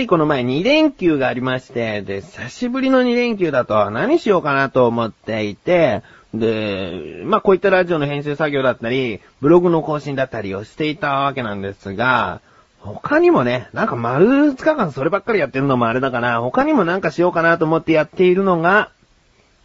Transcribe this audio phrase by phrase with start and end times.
[0.00, 6.02] ついこの前2連休がありまして、で、久しぶりの2連休だと何しようかなと思っていて、
[6.32, 12.40] で、まあこういったラジオの編集作業だったり、ブログの更新だったりをしていたわけなんですが、
[12.78, 18.92] 他にもね、なんか丸2日間そればっかりやってるのもあれだから、他にもなんかしようかなと思ってやっているのが、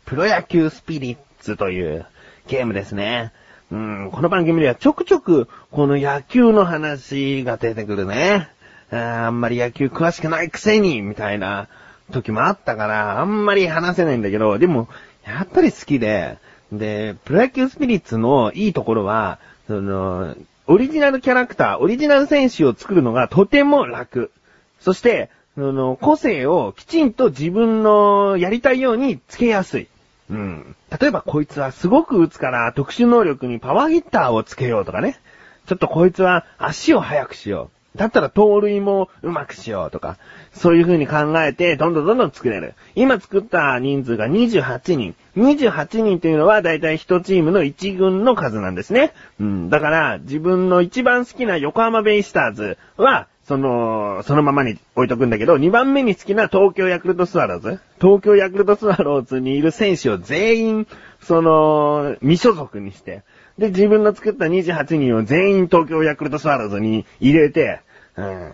[0.04, 2.06] プロ野球スピリッツという
[2.48, 3.32] ゲームですね。
[3.72, 8.50] うん、この番組ではちょくちょくこの野球の話が出てくるね。
[8.92, 11.68] あんまり野球詳しくないくせに、みたいな
[12.12, 14.88] 時もあったから、あんまり話せないんだけど、でも、
[15.26, 16.38] やっぱり好きで、
[16.72, 20.36] で、プロ野球スピリッツのいいところは、その、
[20.68, 24.32] オリジナルキャラクター、オリジナル選手を作るのがとても楽。
[24.80, 29.88] そして、その、個性をきちんと自分のやりたいようにつけやすい。
[30.30, 30.76] うん。
[31.00, 35.20] 例えばこいつはすごく打つから特殊能力にパワーヒッターをつけようとかね。
[35.68, 37.75] ちょっとこいつは足を速くしよう。
[37.96, 40.18] だったら盗塁もうまくしようとか。
[40.54, 42.76] そういう風に考えて、どんどんどんどん作れる。
[42.96, 45.16] 今作った人数が28人。
[45.36, 49.12] 28人というのはだいたい1チームの1軍の数なんですね。
[49.40, 49.70] うん。
[49.70, 60.88] だから、自分の一番好きな横浜ベイスターズは、その、そのままに置いとくんだけど、2番目に好きな東京ヤクルトスワローズ東京ヤクルトスワローズにいる選手を全員、
[61.22, 63.24] その、未所属にして、
[63.58, 67.80] で、自分の作った28人を全員東京ヤクルトスワローズに入れて、
[68.18, 68.54] うん、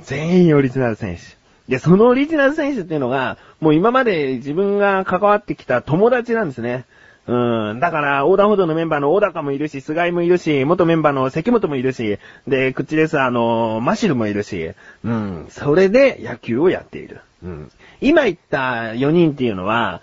[0.00, 1.22] 全員オリジナル選手。
[1.68, 6.84] で、そのオリジナル選手っていうのが、もう今まで自分が関わってきた友達なんですね。
[7.26, 7.80] うん。
[7.80, 14.72] だから、横断歩道のメンバーの小高もいるし、菅井もいるし、元メンバーの関本もいるし、で、口レスあの、マシルもいるし、
[15.04, 15.46] うん。
[15.50, 17.20] それで野球をやっている。
[17.42, 17.70] うん。
[18.00, 20.02] 今言った4人っていうのは、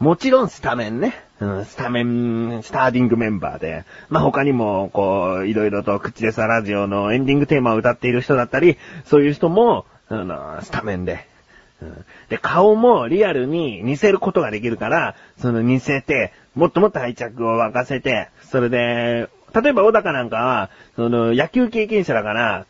[0.00, 1.14] もちろんスタメンね。
[1.64, 3.84] スタメン、スターディングメンバーで。
[4.08, 11.26] まあ、他にも、こう、いろいろと口レスラジオのエンディングテーマを歌っている人だったり、そういう人も、あの、スタメンで。
[11.82, 22.66] うんで、顔もリアルに似せることができるから、その似せて、もっともっと愛着を沸かせて、それで、例えば小高なんかは、その野球経験者だから、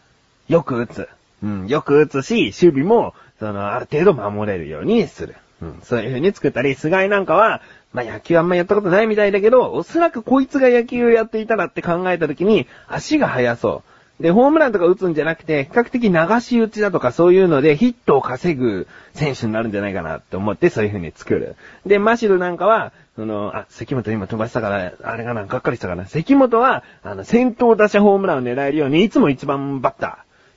[0.48, 1.08] よく打つ。
[1.42, 5.36] うん、よく打つし、守備も、その、ある程度守れるようにする。
[5.82, 7.60] そういう風に作ったり、菅井なんかは、
[7.92, 13.82] まあ、野球あんまやったことないみたいだけど、おそらくこいつが野球をやっていたらって考えた時に、足が速そ
[14.18, 14.22] う。
[14.22, 21.56] で、ホームランとか打つんじゃなくて、比較的流し打ちだとかそういうのでヒットを稼ぐ選手になるんじゃないかなって思ってそういう風に作る。
[21.84, 26.06] で、マシルなんかは、その、あ、関本今飛ばしたから、あれがな、がっかりしたかな。
[26.06, 30.06] 関本は、あの、先頭打者ホームランを狙えるように、いつも一番バッタ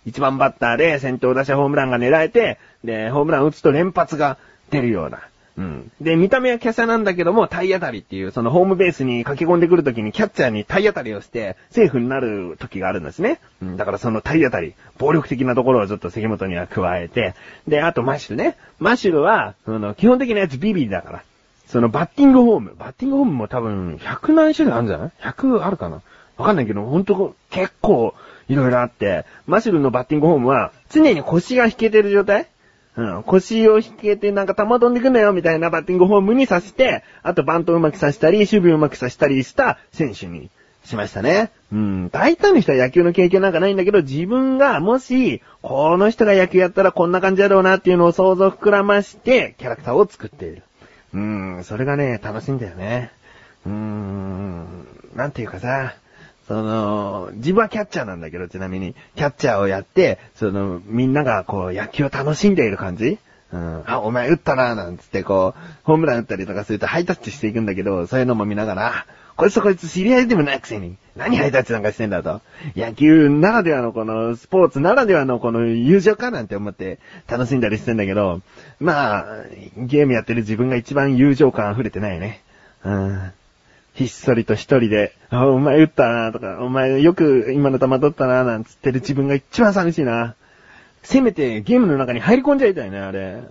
[0.05, 0.09] ー。
[0.09, 4.37] 一番バッターで先頭打者ホームランが狙えて、で、ホームラン打つと連発が
[4.69, 5.19] 出るような。
[5.57, 5.91] うん。
[5.99, 13.39] で、見た目は華奢なんだけども、体当たりっていう、そのホームベースに駆け込んでくるときにキャッチャーに体当たりをして、セーフになる時があるんですね。
[13.63, 13.77] うん。
[13.77, 17.33] だからその体当たり、暴力的なところをちょっと関本には加えて、
[17.67, 18.55] で、あとマッシュルね。
[18.79, 21.23] マッシュルは、その、基本的なやつビビリだから。
[21.65, 22.75] そのバッティングフォーム。
[22.77, 26.01] バッティングフォームも多分、100何種類あるんじゃない ?100 あるかな？
[26.37, 28.13] わかんないけど、ほんと結構、
[28.47, 32.47] いろいろあって、マシュルのバッティングフォームは、常に腰が引けてる状態？
[32.97, 40.49] うん、腰を引けてなんか球飛んでくんなよみたいなバッティングフォームにさせて、あとバントうまくさせたり、守備うまくさせたりした選手に
[40.83, 41.51] しましたね。
[41.71, 50.63] うん、大体の人は野球の経験なんかないんだけど、自分がもし、この人が野球やったらこんな感じだろうなっていうのを想像膨らまして、キャラクターを作っている。
[51.13, 53.11] うん、それがね、楽しいんだよね。
[53.65, 55.93] うーん、なんていうかさ、
[56.47, 63.17] その、自分はキャッチャーなんだけど、ちなみに、キャッチャーをやって、その、みんながこう、野球を楽しんでいる感じ
[63.51, 69.05] うん、あ、お前打ったな、なんつってこう、ホームラン打ったりとかするとハイタッチしていくんだけど、そういうのも見ながら、
[69.37, 72.41] こいつとこいつ知り合いでもないくせに、何ハイタッチなんかしてんだと。
[72.75, 78.41] 野球ならではのこの、スポーツならではのこの友情かなんて思って楽しんだりしてんだけど、
[78.79, 79.25] まあ、
[79.77, 82.41] ゲームやってる自分が一番友情感溢れてないね。
[82.83, 83.31] うん。
[83.97, 90.35] ひっそりと一人で、あ、お前打ったなとか、お前よく今の球取ったななんつってる自分が一番寂しいな。
[91.01, 93.41] せめてゲームの中に入り込んじゃいたいね、あれ。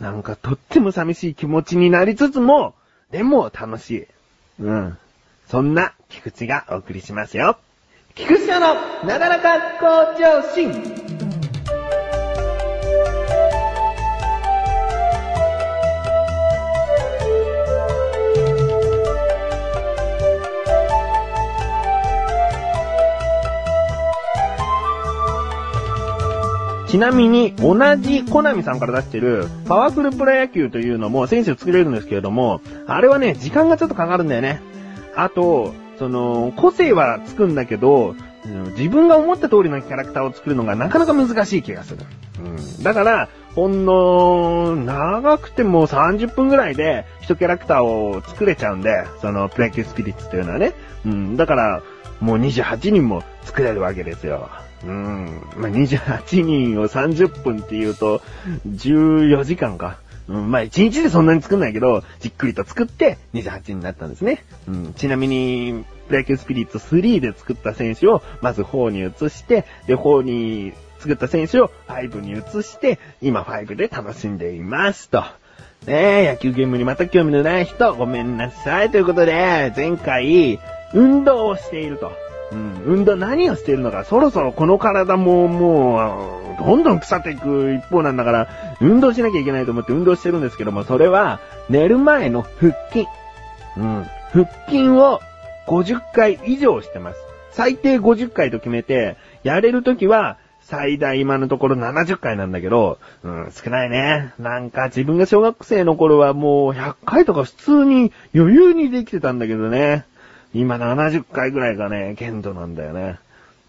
[0.00, 2.74] なんかとっても寂しい気持ちになりつつも、
[3.12, 4.06] でも楽しい。
[4.58, 4.98] うん。
[5.46, 7.56] そんな菊池がお送りしますよ。
[8.16, 8.74] 菊池の
[9.04, 11.05] なだらか向上心。
[26.96, 34.62] ちなみに、同じコナミさんから出してる、パワフルプロ野球というのも選手を作れるんですけれども、あれはね、時間がちょっとかかるんだよね。
[35.14, 38.14] あと、その、個性はつくんだけど、
[38.78, 41.98] 自分が思った通りのキャラクターを作るのがなかなか難しい気がする。
[42.42, 42.82] うん。
[42.82, 50.72] だから、ほんの、長くても30分ぐらいで、一キャラクターを作れちゃうんで、その、プロ野球スピリッツというのはね。
[51.04, 51.36] うん。
[51.36, 51.82] だから、
[52.20, 54.48] もう28人も作れるわけですよ。
[54.86, 55.42] うん。
[55.56, 58.22] まあ、28人を30分って言うと、
[58.66, 59.98] 14時間か。
[60.28, 64.44] うん、まあ、1日でそんなに作んないけど、じっくりと作って28になったんですね。
[64.68, 64.94] うん。
[64.94, 75.22] ちなみに、プロ野球スピリッツ3で作った選手を、まず4に移して、で、4に作った選手を5に移して、今5で楽しんでいますと。
[75.86, 78.90] ねえ、野球ゲームにまた興味のない人、ごめんなさい。
[78.90, 80.58] ということで、前回、
[80.92, 82.25] 運動をしていると。
[82.52, 88.48] うん、運動何をしているのか、そろそろこの体ももう、どんどん腐っていく一方なんだから、
[88.80, 93.06] 運動しなきゃいけないと思って運動してるんですけども、それは、寝る前の腹筋。
[93.76, 95.20] うん、腹筋を
[95.66, 97.18] 50回以上してます。
[97.50, 104.32] 最低50回と決めて、やれるときは、最大今のところ70回なんだけど、うん、少ないね。
[104.38, 110.04] なんか自分が小学生の頃はもう100回とか普通に余裕にできてたんだけどね。
[110.60, 113.18] 今70回ぐらいがね、限度なんだよね。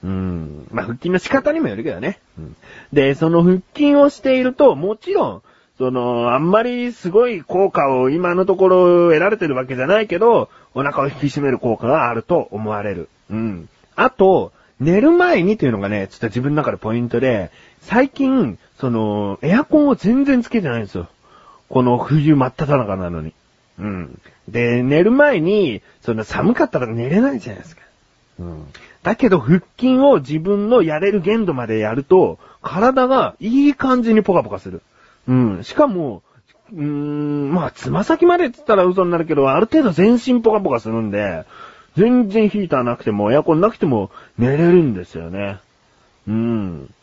[0.04, 0.68] うん。
[0.72, 2.20] まあ、腹筋の仕方にもよるけどね。
[2.38, 2.56] うん。
[2.94, 5.42] で、その腹筋をしていると、もちろん、
[5.78, 13.10] その、あんまりすごい効果を今のところ得られてるわけじゃないけど、お腹を引き締める効果があると思われる。
[13.30, 13.70] うん。
[13.96, 17.52] あと、寝る前にというのがね、ちょっと自分の中でポイントで、
[17.82, 21.08] 最近、その、エアコンを全然つけてないんですよ。
[21.70, 23.34] この冬真っ只中なのに。
[23.80, 24.20] うん。
[24.48, 27.82] で、寝る前に、その寒かったら寝れないじゃないですか。
[28.40, 28.66] うん。
[29.04, 34.82] だけど腹筋を自分のやれる限度までやると、体がいい感じにポカポカする。
[35.28, 35.64] うん。
[35.64, 36.24] しかも、
[36.74, 41.46] うーん、まあ、つま先までって言ったら嘘になるけど、ある程度全身ポカポカするんで、
[41.96, 45.60] 全然ヒーターなくても、エアコンなくても寝れるんですよね。
[46.28, 46.94] うん。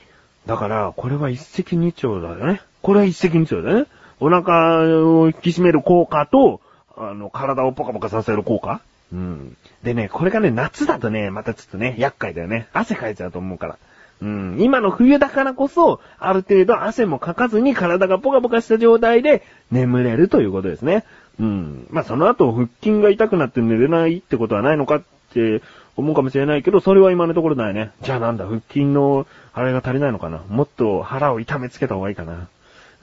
[0.47, 2.61] だから、これは一石二鳥だよね。
[2.83, 3.87] これは一石二鳥だね。
[4.21, 6.61] お腹を引き締める効果と、
[6.97, 8.81] あの、体をポカポカさせる効果？
[9.13, 9.57] うん。
[9.83, 12.69] でね、これがね、夏だとね、またちょっとね、厄介だよね。
[12.73, 13.79] 汗かいちゃうと思うから。
[14.23, 14.57] うん。
[14.61, 21.05] 今の冬だからこそ、ある程度汗もかかずに体がポカポカした状態で眠れるということですね。
[21.39, 21.87] うん。
[21.91, 25.03] まあ、その後腹筋が痛くなって寝れないってことはないのかっ
[25.33, 25.63] て
[25.97, 27.91] 思うかもしれないけど、それは今のところないね。
[28.03, 30.43] じゃあなんだ、腹筋の、あれが足りないのかな？
[30.49, 32.49] もっと腹を痛めつけた方がいいかな。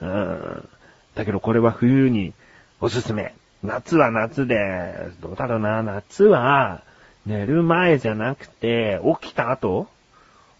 [0.00, 0.68] うん。
[1.14, 2.32] だけどこれは冬に
[2.80, 3.34] おすすめ。
[3.62, 6.82] 夏は夏で、どうだろうな、夏は、
[7.26, 9.86] 寝る前じゃなくて、起きた後？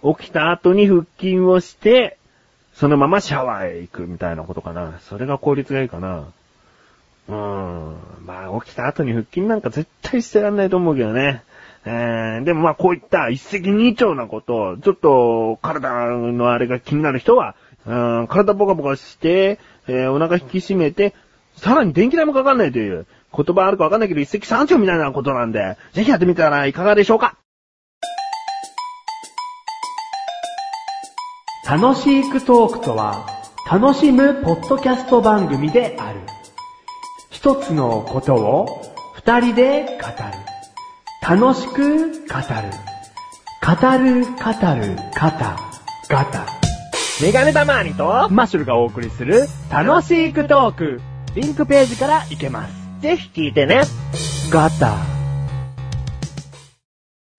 [0.03, 2.19] 起きた後に腹筋をして、
[2.75, 5.01] そのままシャワーへ行くみたいなことかな。
[5.03, 6.27] それが効率がいいかな。
[7.29, 7.97] うーん。
[8.25, 11.43] まあ、起きた後に腹筋なんか絶対してらんないと思うけどね。
[11.85, 19.59] えー、でもまあこういった一石二鳥なことを、ちょっと体のあれが気になる人は、うん体ポカポカして、
[19.89, 21.15] えーお腹引き締めて、
[21.57, 27.37] さらに電気代もかかんないという言葉あるかわかんないけど一石三鳥みたいなことなんで、ぜひやってみたらいかがでしょうか？
[31.65, 33.25] 楽しくトークとは、
[33.71, 36.21] 楽しむポッドキャスト番組である。
[37.31, 38.67] 一つのことを
[39.15, 40.09] 二人で語
[41.39, 41.41] る。
[41.41, 42.17] 楽しく語る。
[43.65, 44.35] 語る、語
[44.75, 45.57] る、方、
[46.09, 46.47] ガタ。
[47.23, 51.01] メガネたまーにと、マッシュルがお送りする楽しくトーク。
[51.35, 52.75] リンクページから行けます。
[53.01, 53.85] ぜひ聞いてね。
[54.51, 54.99] ガタ。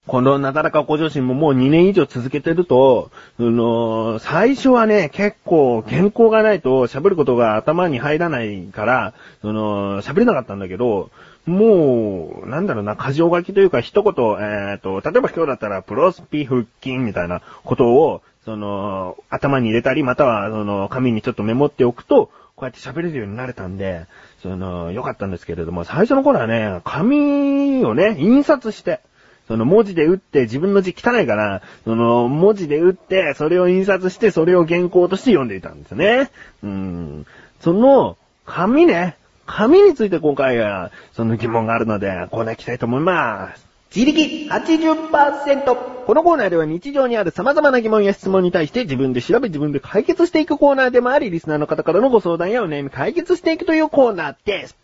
[0.07, 11.11] このなだらか向上心ももう2年以上続けてると、あのー最初はね、結構原稿がないと喋ることが頭に入らないから、その、喋れなかったんだけど、
[11.45, 22.31] もう、なんだろうな、過剰書きというか一言、えっ、と、例えば今日だったらプロスピ腹筋みたいなことを、その、頭に入れたり、または、その、紙にちょっとメモっておくと、こ
[22.63, 24.05] うやって喋れるようになれたんで、
[24.41, 29.01] その、良かったんですけれども、最初の頃はね、紙をね、印刷して、
[29.47, 36.31] その文字で打って自分の字汚いから、その文字で打って、それを印刷して、それを原稿として読んでいたんですね。
[36.63, 37.25] うん。
[37.59, 39.17] その、紙ね。
[39.45, 43.72] 紙について今回は、その疑問があるので、コーナー行きたいと思います。
[43.95, 45.75] 自力 80%!
[46.05, 54.75] このコーナーでは日常にある様々な疑問や質問に対して自分で調べ自分で解決していくコーナーでもあり、リスナーの方からのご相談やお悩み解決していくというコーナーです。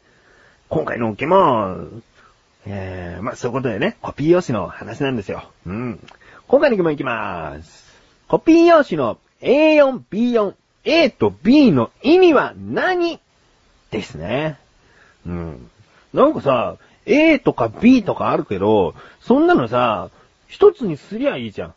[0.69, 2.03] 今回の疑問、
[2.67, 5.49] えー、まあ、そういうことでね、コピー用紙の話なんですよ。
[5.65, 5.99] うん。
[6.47, 7.89] 今回の疑問いきまーす。
[8.27, 13.19] コピー用紙の A4、B4、A と B の意味は何？
[13.89, 14.59] ですね。
[15.25, 15.69] うん。
[16.13, 16.77] なんかさ、
[17.09, 20.09] A とか B とかあるけど、そんなのさ、
[20.47, 21.73] 一つにすりゃいいじゃん。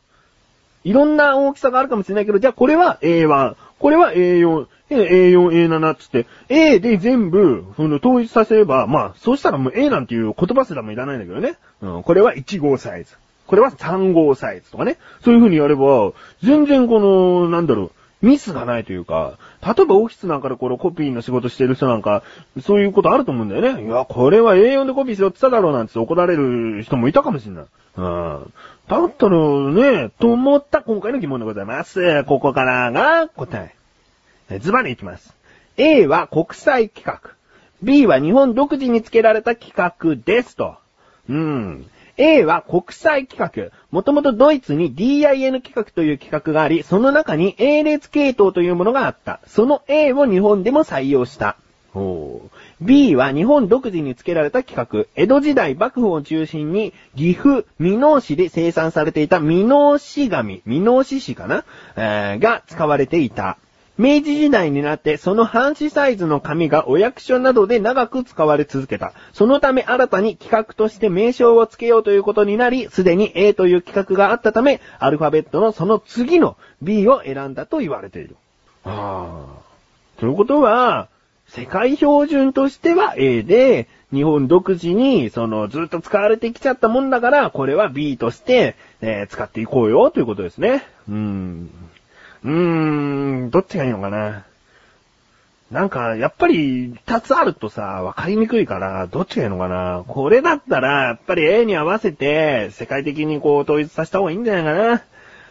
[0.85, 11.57] いろんな大きさがあるかもしれないけど、じゃあこれは A1、これは A4、A4、A7 つって、A で全部、その、統一させれば、まあ、そうしたらもう A なんていう言葉すらもいらないんだけどね。
[11.81, 13.17] うん、これは1号サイズ。
[13.47, 14.99] これは3号サイズとかね。
[15.25, 16.13] そういう風にやれば、
[16.43, 22.23] 全然この、なんだろう、ミスがないというか、例えばオフィスなんかでこのコピーの仕事してる人なんか、
[22.61, 23.85] そういうことあると思うんだよね。
[23.85, 27.65] いや、これは A4 でコピーしろって言っただろうなんて怒られる人もいたかもしれない。
[27.97, 28.53] うん。
[28.89, 32.25] だったらね、と思った今回の疑問でございます。
[32.25, 33.59] ここからが答
[34.51, 34.59] え。
[34.61, 35.35] ズバリいきます。
[35.77, 37.33] A は国際企画。
[37.83, 40.77] B は日本独自に付けられた企画ですと。
[41.29, 41.87] うん。
[42.23, 43.77] A は国際企画。
[43.91, 49.41] もともとドイツに DIN 企画という企画があり、その中に A 列系統というものがあった。
[49.49, 51.57] その A を日本でも採用した。
[52.81, 55.07] B は日本独自に付けられた企画。
[55.17, 61.65] 江戸時代幕府を中心に岐阜、美濃市で生産されていた美濃市紙、美濃市紙かな、
[61.97, 63.59] えー、が使われていた。
[63.99, 69.13] 明治時代になってその半紙サイズの紙がお役所などで長く使われ続けた。
[69.33, 78.37] そのため新たに企画として名称を付けようということになり、すでに A という企画があったため、アルファベットのその次の B を選んだと言われている。
[78.85, 80.21] ああ。
[80.21, 81.09] ということは、
[81.49, 90.83] 世界標準としては A で、日本独自に、その、ずっと使われてきちゃったもんだから、これは B として、えー、使っていこうよ、ということですね。
[91.09, 91.71] うーん。
[92.45, 94.45] うーん、どっちがいいのかな。
[95.71, 100.05] なんか、やっぱり、二つあるとさ、わかりにくいから、どっちがいいのかな。
[100.07, 105.03] これだったら、やっぱり A に合わせて、世界的にこう、統一させた方がいいんじゃないかな。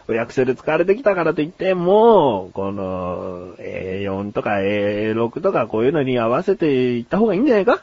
[0.08, 7.82] お役所で使われてきたからといっても、この A4 とか A6 とかこういうのに合わせていった方がいいんじゃないか？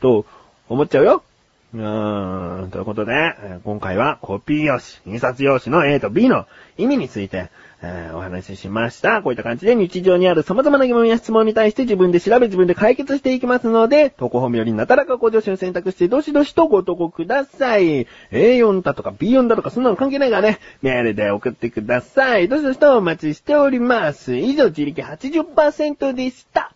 [0.00, 0.26] と
[0.68, 1.22] 思っちゃうよ。
[1.72, 3.14] うーん、ということで、
[3.64, 6.46] 今回はコピー用紙、印刷用紙の A と B の
[6.78, 7.48] 意味について、
[7.84, 9.22] えー、お話ししました。
[9.22, 18.06] こういった感じで日常にある様々な疑問や質問に対して自分で調べ自分で解決していきますので、投稿本よりなたらかご助手を選択してどしどしとご投稿ください。
[18.30, 22.48] A4 だとか B4 だとかそんなの関係ないからね、メールで送ってください。
[22.48, 24.36] どしどしとお待ちしております。
[24.36, 26.72] 以上、自力80%でした。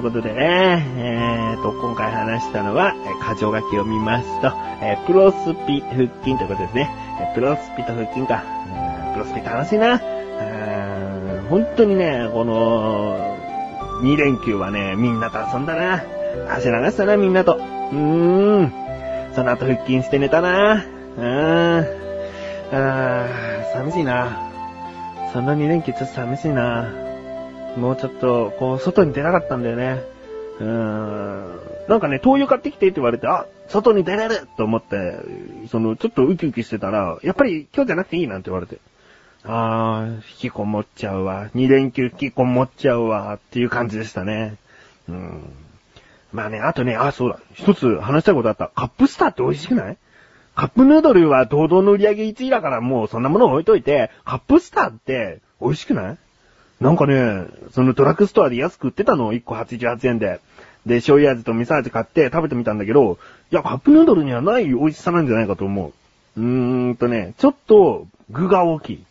[0.00, 6.90] ということでね、えーと、今回話したのは、過剰書きを見ますと、えー、プロスピ腹筋ということですね。
[7.20, 8.42] えプロスピと腹筋か。
[9.12, 10.00] プロスピ楽しいな。
[11.50, 13.36] 本当にね、この、
[14.02, 16.02] 2連休はね、みんなと遊んだな。
[16.48, 17.56] 足流したな、みんなと。
[17.56, 18.72] うーん。
[19.34, 20.76] その後腹筋して寝たな。
[20.76, 21.86] うーん。
[22.72, 24.50] あー、寂しいな。
[25.34, 27.09] その2連休ちょっと寂しいな。
[27.76, 30.02] もうちょっと、こう、外に出なかったんだよね。
[30.58, 31.60] うーん。
[31.88, 35.16] なんかね、灯油買ってきてって言われて、あ、外に出れると思って、
[35.70, 38.78] その、ちょっとウキウキしてたら、やっぱり今日じゃなくていいなんて言われて。
[39.44, 41.48] あー、引きこもっちゃうわ。
[41.54, 43.34] 2連休引きこもっちゃうわ。
[43.34, 44.56] っていう感じでしたね。
[45.08, 45.52] うーん。
[46.32, 47.40] まあね、あとね、あ、そうだ。
[47.54, 48.70] 一つ話したいことあった。
[48.74, 49.96] カップスターって美味しくない？
[50.54, 56.18] カップヌードルは堂々の売り上げ1位だからもうそんなもの置いといて、カップスターって美味しくない？
[56.80, 60.40] なんかね、そのドラッグストアで安く売ってたの、1個88円で。
[60.86, 63.18] で、醤油味と味噌味買って食べてみたんだけど、
[63.50, 65.92] いや、カップヌードルにはない美味しさなんじゃないかと思
[66.36, 66.40] う。
[66.40, 69.04] うーんとね、ちょっと具が大きい。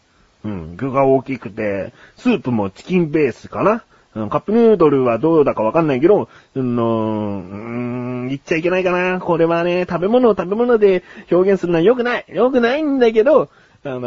[0.46, 3.84] うん、具が大きくて、スープもチキンベースかな。
[4.16, 7.56] うん、カップヌードルはどうだかわかんないけど、うの、うー
[8.26, 9.20] ん、言っちゃいけないかな。
[9.20, 12.26] これはね、食べ物を食べ物で表現するのは良くない。
[12.30, 13.50] 良くないんだけど、
[13.84, 14.02] あの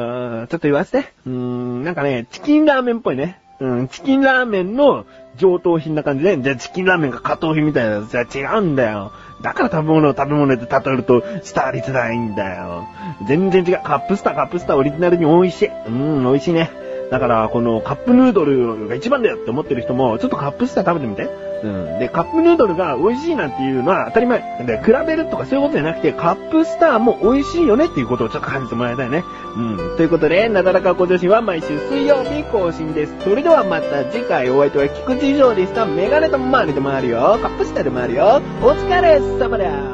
[0.44, 1.12] ー、ちょっと言わせて。
[1.26, 3.41] うーん、なんかね、チキンラーメンっぽいね。
[3.62, 9.12] うん、チキンラーメンの上等品な感じで、じゃあチキンラーメンが加藤品みたいなやつは違うんだよ。
[9.40, 12.88] だから食べ物を食べ物で例えると伝わりづらいんだよ。
[13.28, 13.80] 全然違う。
[13.84, 15.68] カップスター、カップスターオリジナルに美味しい。
[15.86, 16.70] うん、美味しいね。
[17.12, 21.28] だから、このカップヌードルが一番だよって思ってる人も、ちょっとカップスター食べてみて。
[21.62, 21.98] うん。
[21.98, 24.40] で、カップヌードルが美味しいなんていうのは当たり前。
[24.66, 29.24] で、比べるとかそういうことじゃなくて、カップスターも美味しいよねっていうことをちょっと感じてもらいたいね。
[29.56, 29.96] うん。
[29.96, 33.14] ということで、なだらかご女子は毎週水曜日更新です。
[33.20, 35.86] それではまた次回お会いとは菊池城でした。
[35.86, 37.38] メガネと周りでもあるよ。
[37.42, 38.42] カップスターでもあるよ。
[38.62, 39.91] お疲れ様だ